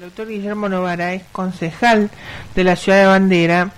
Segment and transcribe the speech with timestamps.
[0.00, 2.08] El doctor Guillermo Novara es concejal
[2.54, 3.72] de la ciudad de Bandera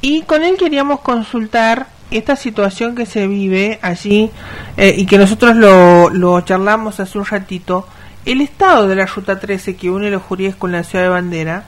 [0.00, 4.30] y con él queríamos consultar esta situación que se vive allí
[4.78, 7.86] eh, y que nosotros lo, lo charlamos hace un ratito,
[8.24, 11.64] el estado de la Ruta 13 que une los Juríes con la ciudad de Bandera,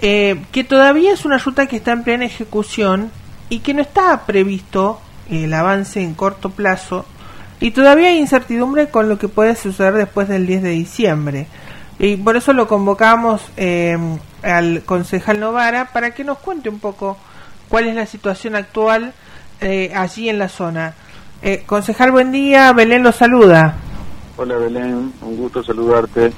[0.00, 3.10] eh, que todavía es una ruta que está en plena ejecución
[3.50, 7.04] y que no está previsto el avance en corto plazo
[7.60, 11.46] y todavía hay incertidumbre con lo que puede suceder después del 10 de diciembre.
[11.98, 13.96] Y por eso lo convocamos eh,
[14.42, 17.16] al concejal Novara para que nos cuente un poco
[17.68, 19.12] cuál es la situación actual
[19.60, 20.94] eh, allí en la zona.
[21.42, 22.72] Eh, concejal, buen día.
[22.72, 23.76] Belén lo saluda.
[24.36, 26.32] Hola Belén, un gusto saludarte.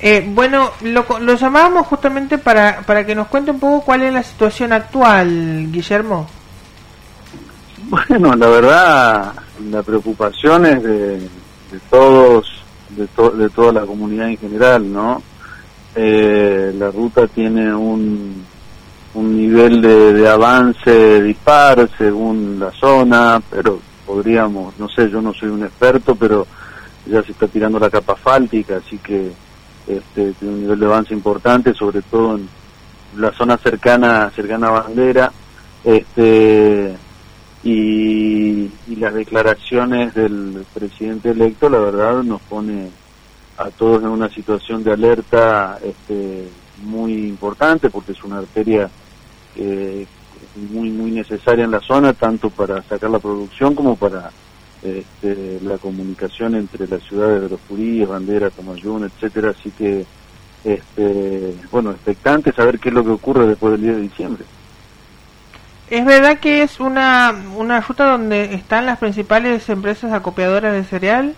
[0.00, 4.12] Eh, bueno, lo, lo llamábamos justamente para, para que nos cuente un poco cuál es
[4.12, 6.26] la situación actual, Guillermo.
[7.88, 9.32] Bueno, la verdad,
[9.70, 12.61] la preocupación es de, de todos,
[12.96, 15.22] de, to- de toda la comunidad en general, ¿no?
[15.94, 18.44] Eh, la ruta tiene un,
[19.14, 25.32] un nivel de, de avance dispar según la zona, pero podríamos, no sé, yo no
[25.34, 26.46] soy un experto, pero
[27.06, 29.32] ya se está tirando la capa asfáltica, así que
[29.86, 32.48] este, tiene un nivel de avance importante, sobre todo en
[33.16, 35.30] la zona cercana, cercana a Bandera,
[35.84, 36.94] este,
[37.62, 42.90] y, y las declaraciones del presidente electo, la verdad, nos pone
[43.56, 46.48] a todos en una situación de alerta este,
[46.82, 48.90] muy importante, porque es una arteria
[49.56, 50.06] eh,
[50.70, 54.30] muy muy necesaria en la zona, tanto para sacar la producción como para
[54.82, 60.04] este, la comunicación entre las ciudades de los Juríes, Bandera, Comayún, etcétera, así que
[60.64, 64.44] este, bueno, expectante saber qué es lo que ocurre después del 10 de diciembre.
[65.90, 71.34] ¿Es verdad que es una, una ruta donde están las principales empresas acopiadoras de cereal?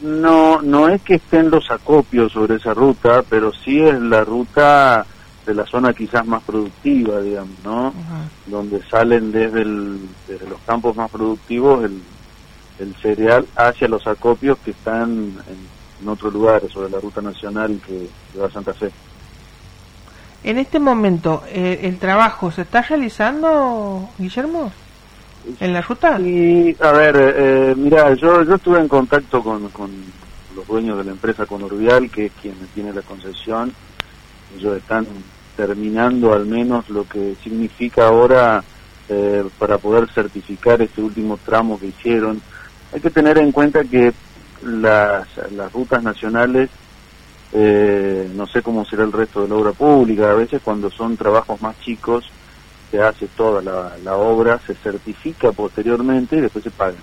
[0.00, 5.06] No, no es que estén los acopios sobre esa ruta, pero sí es la ruta
[5.46, 7.92] de la zona quizás más productiva, digamos, ¿no?
[8.46, 12.02] Donde salen desde, el, desde los campos más productivos el,
[12.78, 15.58] el cereal hacia los acopios que están en,
[16.02, 18.90] en otro lugar, sobre la ruta nacional que, que va a Santa Fe.
[20.44, 24.70] En este momento, eh, ¿el trabajo se está realizando, Guillermo?
[25.58, 26.20] ¿En la ruta?
[26.20, 29.90] Y, a ver, eh, mira, yo, yo estuve en contacto con, con
[30.54, 33.72] los dueños de la empresa Conorvial, que es quien tiene la concesión.
[34.54, 35.06] Ellos están
[35.56, 38.62] terminando al menos lo que significa ahora
[39.08, 42.42] eh, para poder certificar este último tramo que hicieron.
[42.92, 44.12] Hay que tener en cuenta que
[44.62, 46.68] las, las rutas nacionales,
[47.56, 51.16] eh, no sé cómo será el resto de la obra pública, a veces cuando son
[51.16, 52.28] trabajos más chicos,
[52.90, 56.98] se hace toda la, la obra, se certifica posteriormente y después se paga.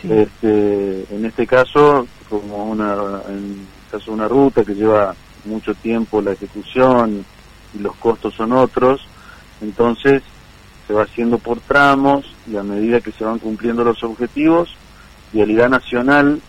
[0.00, 0.08] Sí.
[0.12, 2.94] Este, en este caso, como una,
[3.28, 5.14] en caso de una ruta que lleva
[5.44, 7.24] mucho tiempo la ejecución
[7.74, 9.04] y los costos son otros,
[9.60, 10.22] entonces
[10.86, 14.76] se va haciendo por tramos y a medida que se van cumpliendo los objetivos,
[15.32, 16.40] Vialidad Nacional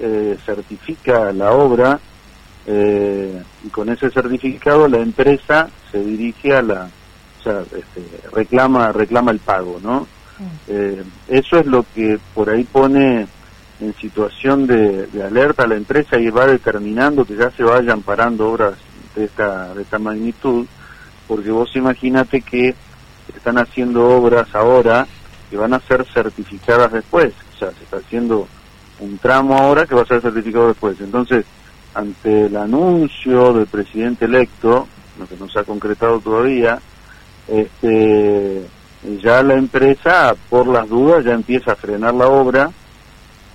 [0.00, 1.98] eh, certifica la obra
[2.66, 6.88] eh, y con ese certificado la empresa se dirige a la,
[7.40, 10.06] o sea, este, reclama reclama el pago, ¿no?
[10.66, 13.26] Eh, eso es lo que por ahí pone
[13.80, 18.02] en situación de, de alerta a la empresa y va determinando que ya se vayan
[18.02, 18.74] parando obras
[19.14, 20.66] de esta, de esta magnitud,
[21.28, 22.74] porque vos imagínate que
[23.34, 25.06] están haciendo obras ahora
[25.50, 28.48] que van a ser certificadas después, o sea, se está haciendo
[29.00, 31.00] un tramo ahora que va a ser certificado después.
[31.00, 31.44] Entonces,
[31.94, 34.88] ante el anuncio del presidente electo,
[35.18, 36.80] lo que no se ha concretado todavía,
[37.48, 38.62] este,
[39.22, 42.70] ya la empresa, por las dudas, ya empieza a frenar la obra,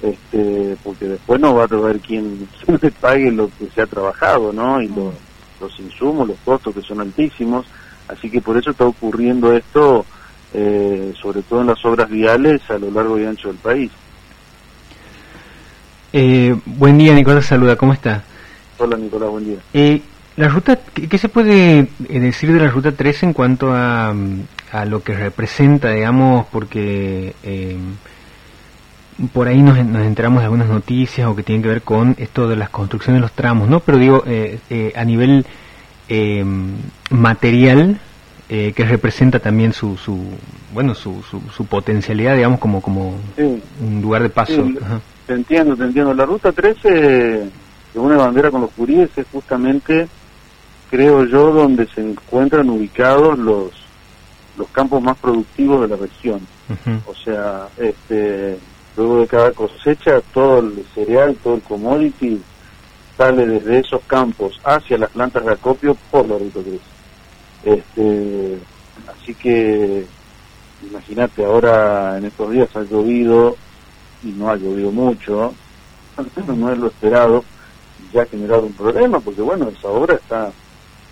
[0.02, 3.88] este, porque después no va a haber quien, quien le pague lo que se ha
[3.88, 4.82] trabajado, ¿no?
[4.82, 5.14] Y los,
[5.60, 7.66] los insumos, los costos que son altísimos,
[8.08, 10.06] así que por eso está ocurriendo esto,
[10.54, 13.92] eh, sobre todo en las obras viales a lo largo y ancho del país.
[16.12, 18.24] Eh, buen día, Nicolás saluda, ¿cómo está?
[18.80, 19.58] Hola Nicolás, buen día.
[19.74, 20.02] Eh,
[20.38, 24.14] la ruta, ¿qué, qué se puede eh, decir de la ruta 13 en cuanto a,
[24.14, 24.42] mm,
[24.72, 27.78] a lo que representa, digamos, porque eh,
[29.34, 32.48] por ahí nos, nos enteramos de algunas noticias o que tienen que ver con esto
[32.48, 33.82] de las construcciones de los tramos, ¿no?
[33.82, 35.46] Pero digo, eh, eh, a nivel
[36.08, 36.46] eh,
[37.10, 38.00] material,
[38.48, 40.18] eh, que representa también su, su
[40.74, 43.62] bueno, su, su, su potencialidad, digamos, como, como Sí.
[43.86, 44.66] un lugar de paso.
[44.66, 45.02] Sí, Ajá.
[45.28, 46.14] Te entiendo, te entiendo.
[46.14, 47.50] La ruta 13,
[47.92, 50.08] que une bandera con los juríes, es justamente,
[50.90, 53.72] creo yo, donde se encuentran ubicados los,
[54.58, 56.42] los campos más productivos de la región.
[57.08, 58.60] O sea, este,
[58.96, 62.42] luego de cada cosecha, todo el cereal, todo el commodity
[63.18, 66.82] sale desde esos campos hacia las plantas de acopio por la ruta 3.
[67.64, 68.58] Este,
[69.08, 70.06] así que
[70.88, 73.58] imagínate, ahora en estos días ha llovido
[74.24, 75.54] y no ha llovido mucho,
[76.48, 77.44] no es lo esperado,
[78.14, 80.52] ya ha generado un problema, porque bueno, esa obra está,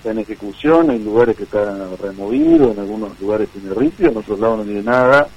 [0.04, 4.60] en ejecución, hay lugares que están removidos, en algunos lugares tiene ripio, en otros lados
[4.60, 5.28] no tiene nada,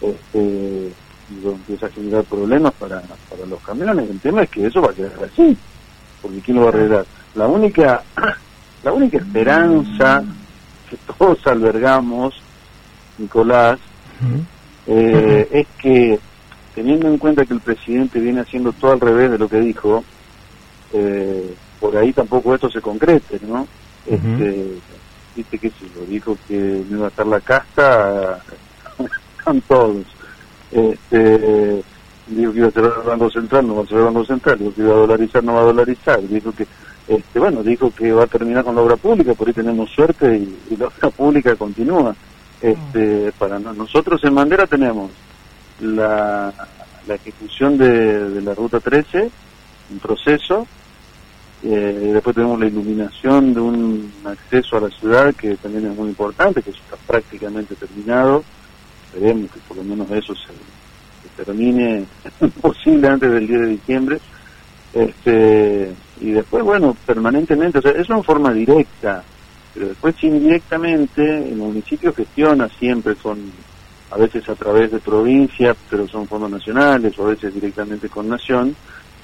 [0.00, 0.92] este,
[1.30, 4.10] y empieza a generar problemas para, para los camiones.
[4.10, 5.56] El tema es que eso va a quedar así,
[6.20, 7.06] porque ¿quién lo va a arreglar?
[7.34, 8.02] La única,
[8.84, 10.22] la única esperanza
[10.90, 12.34] que todos albergamos,
[13.16, 13.78] Nicolás,
[14.86, 16.18] eh, es que
[16.74, 20.04] teniendo en cuenta que el presidente viene haciendo todo al revés de lo que dijo,
[20.92, 23.66] eh, por ahí tampoco esto se concrete, ¿no?
[24.06, 24.78] Este,
[25.36, 28.38] viste que si lo dijo que no iba a estar la casta,
[29.38, 30.06] están todos.
[30.70, 31.82] Este,
[32.26, 34.58] dijo que iba a cerrar el Banco Central, no va a cerrar el Banco Central,
[34.58, 36.66] dijo que iba a dolarizar, no va a dolarizar, dijo que,
[37.08, 40.36] este, bueno, dijo que va a terminar con la obra pública, por ahí tenemos suerte
[40.36, 42.14] y, la obra pública continúa.
[42.60, 45.10] Este, para nosotros en Bandera tenemos
[45.80, 46.52] la,
[47.06, 49.30] la ejecución de, de la ruta 13,
[49.90, 50.66] un proceso,
[51.62, 56.08] eh, después tenemos la iluminación de un acceso a la ciudad que también es muy
[56.08, 58.42] importante, que está prácticamente terminado.
[59.12, 62.04] Esperemos que por lo menos eso se, termine
[62.60, 64.18] posible antes del 10 de diciembre.
[64.92, 69.22] Este, y después, bueno, permanentemente, o sea, eso en forma directa,
[69.74, 73.38] pero después indirectamente el municipio gestiona siempre con,
[74.10, 78.28] a veces a través de provincias, pero son fondos nacionales, o a veces directamente con
[78.28, 78.74] nación,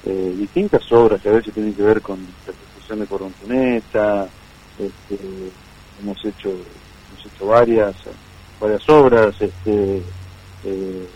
[0.05, 4.27] eh, distintas obras que a veces tienen que ver con la construcción de Corontuneta,
[4.77, 5.19] este,
[6.01, 7.95] hemos hecho hemos hecho varias
[8.59, 10.01] varias obras, este,
[10.65, 11.07] eh,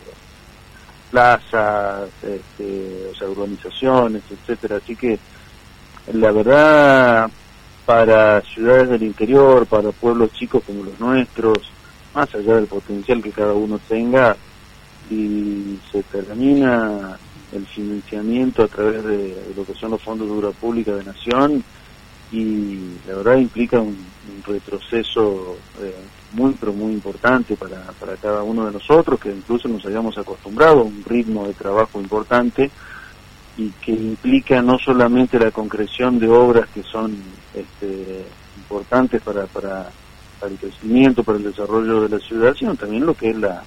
[1.09, 5.19] plazas, este, o sea, urbanizaciones, etcétera, así que
[6.13, 7.29] la verdad
[7.85, 11.57] para ciudades del interior, para pueblos chicos como los nuestros,
[12.13, 14.35] más allá del potencial que cada uno tenga,
[15.09, 17.17] y se termina
[17.51, 21.63] el financiamiento a través de, lo que son los fondos de obra pública de Nación
[22.31, 24.09] y la verdad implica un,
[24.43, 25.93] retroceso eh,
[26.31, 30.79] muy pero muy importante para, para cada uno de nosotros que incluso nos hayamos acostumbrado
[30.79, 32.71] a un ritmo de trabajo importante
[33.57, 37.15] y que implica no solamente la concreción de obras que son
[37.53, 38.25] este,
[38.57, 39.91] importantes para, para,
[40.39, 43.63] para el crecimiento, para el desarrollo de la ciudad, sino también lo que es la,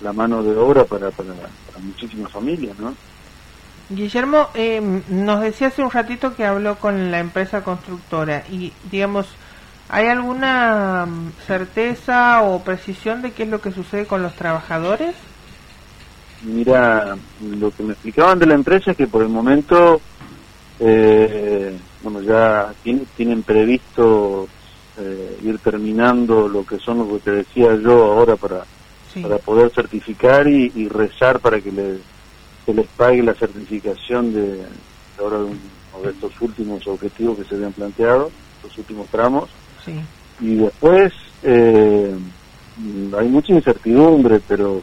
[0.00, 2.94] la mano de obra para, para, para muchísimas familias, ¿no?
[3.88, 9.26] Guillermo, eh, nos decía hace un ratito que habló con la empresa constructora y, digamos,
[9.88, 15.14] ¿hay alguna mm, certeza o precisión de qué es lo que sucede con los trabajadores?
[16.42, 20.00] Mira, lo que me explicaban de la empresa es que por el momento,
[20.80, 24.48] eh, bueno, ya tienen, previsto
[24.98, 28.64] eh, ir terminando lo que son lo que te decía yo ahora para,
[29.22, 32.00] para poder certificar y, y rezar para que le
[32.66, 34.66] se les pague la certificación de,
[35.18, 38.30] ahora de, estos últimos objetivos que se habían planteado,
[38.62, 39.48] los últimos tramos.
[40.40, 42.14] Y después eh,
[43.16, 44.82] hay mucha incertidumbre, pero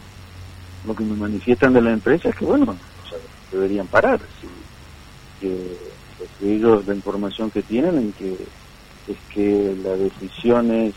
[0.88, 2.76] lo que me manifiestan de la empresa es que, bueno,
[3.52, 4.20] deberían parar.
[5.40, 5.78] que,
[6.42, 8.34] ellos, la información que tienen en que
[9.08, 10.96] es que la decisión es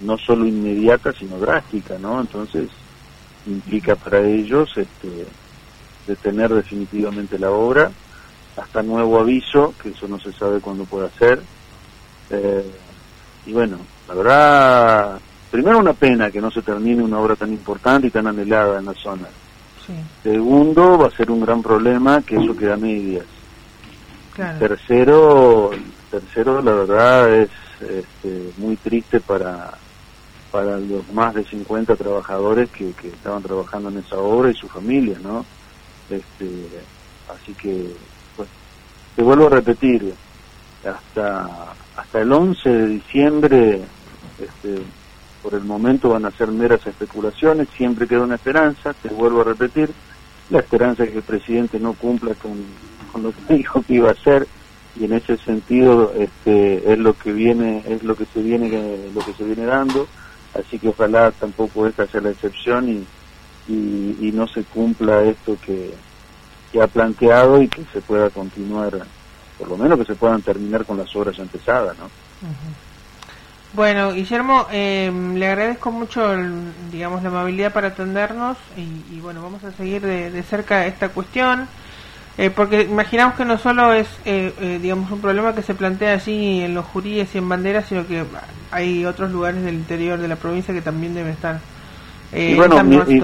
[0.00, 2.20] no solo inmediata, sino drástica, ¿no?
[2.20, 2.70] Entonces
[3.46, 5.26] implica para ellos este,
[6.06, 7.90] detener definitivamente la obra
[8.56, 11.42] hasta nuevo aviso, que eso no se sabe cuándo puede ser.
[12.30, 12.70] Eh,
[13.46, 15.20] y bueno, la verdad,
[15.50, 18.86] primero una pena que no se termine una obra tan importante y tan anhelada en
[18.86, 19.26] la zona.
[20.22, 23.26] Segundo, va a ser un gran problema que eso queda a medias.
[24.58, 25.70] Tercero,
[26.10, 29.74] tercero, la verdad es este, muy triste para
[30.50, 34.70] para los más de 50 trabajadores que, que estaban trabajando en esa obra y sus
[34.70, 35.44] familias, ¿no?
[36.10, 36.68] Este,
[37.28, 37.86] así que,
[38.36, 38.48] pues,
[39.16, 40.14] te vuelvo a repetir,
[40.84, 43.80] hasta, hasta el 11 de diciembre,
[44.38, 44.82] este,
[45.42, 49.44] por el momento van a ser meras especulaciones, siempre queda una esperanza, te vuelvo a
[49.44, 49.90] repetir,
[50.50, 52.64] la esperanza es que el presidente no cumpla con,
[53.12, 54.46] con lo que dijo que iba a hacer
[54.96, 59.24] y en ese sentido este es lo que viene es lo que se viene lo
[59.24, 60.06] que se viene dando
[60.54, 63.06] así que ojalá tampoco esta sea la excepción y,
[63.68, 65.94] y, no se cumpla esto que,
[66.80, 69.06] ha planteado y que se pueda continuar,
[69.58, 72.10] por lo menos que se puedan terminar con las obras empezadas, ¿no?
[73.74, 76.34] Bueno, Guillermo, eh, le agradezco mucho,
[76.90, 81.68] digamos, la amabilidad para atendernos y, bueno, vamos a seguir de, cerca esta cuestión.
[82.36, 86.14] Eh, porque imaginamos que no solo es, eh, eh, digamos, un problema que se plantea
[86.14, 88.24] allí en los juríes y en banderas, sino que
[88.72, 91.60] hay otros lugares del interior de la provincia que también deben estar.
[92.36, 92.76] Y bueno,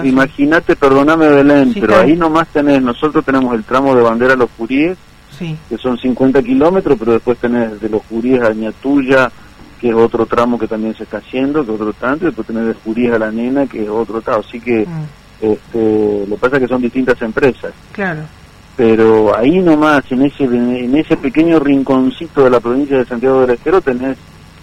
[0.05, 4.51] imagínate, perdóname Belén, pero ahí nomás tenés, nosotros tenemos el tramo de bandera a los
[4.57, 4.97] juríes,
[5.39, 9.31] que son 50 kilómetros, pero después tenés de los juríes a Ñatuya,
[9.81, 12.47] que es otro tramo que también se está haciendo, que es otro tanto, y después
[12.47, 14.43] tenés de juríes a la nena, que es otro tramo.
[14.47, 15.45] Así que mm.
[15.45, 17.73] este, lo que pasa es que son distintas empresas.
[17.93, 18.23] Claro
[18.81, 23.51] pero ahí nomás, en ese, en ese pequeño rinconcito de la provincia de Santiago del
[23.51, 24.17] Estero, tenés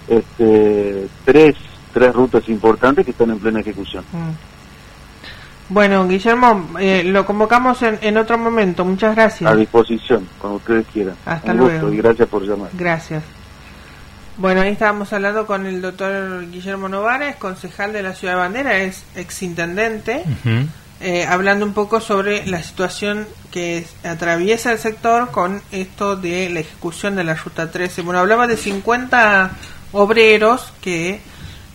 [0.07, 1.55] este, tres,
[1.97, 4.03] tres rutas importantes que están en plena ejecución.
[4.11, 5.73] Mm.
[5.73, 8.85] Bueno, Guillermo, eh, lo convocamos en, en, otro momento.
[8.85, 9.51] Muchas gracias.
[9.51, 11.15] A disposición, cuando ustedes quieran.
[11.25, 11.91] Hasta luego.
[11.91, 12.69] y gracias por llamar.
[12.73, 13.23] Gracias.
[14.37, 18.77] Bueno, ahí estábamos hablando con el doctor Guillermo Novares, concejal de la Ciudad de Bandera,
[18.77, 20.23] es exintendente.
[20.99, 26.59] Eh, hablando un poco sobre la situación que atraviesa el sector con esto de la
[26.59, 28.03] ejecución de la Ruta 13.
[28.03, 29.51] Bueno, hablaba de 50
[29.91, 31.19] obreros que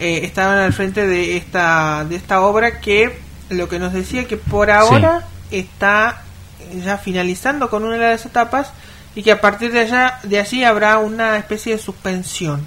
[0.03, 4.37] eh, estaban al frente de esta, de esta obra que lo que nos decía que
[4.37, 6.25] por ahora está
[6.85, 8.73] ya finalizando con una de las etapas
[9.15, 12.67] y que a partir de allá de allí habrá una especie de suspensión.